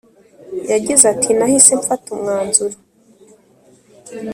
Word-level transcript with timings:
yagize 0.71 1.03
ati 1.13 1.29
“nahise 1.37 1.71
mfata 1.81 2.07
umwanzuro 2.15 2.77